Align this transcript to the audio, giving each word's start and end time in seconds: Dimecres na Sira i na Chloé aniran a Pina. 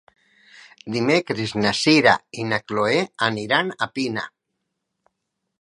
Dimecres 0.95 1.53
na 1.65 1.73
Sira 1.81 2.15
i 2.39 2.47
na 2.53 2.61
Chloé 2.65 3.05
aniran 3.29 3.73
a 3.89 3.93
Pina. 3.99 4.29